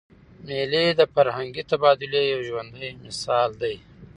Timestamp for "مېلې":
0.45-0.85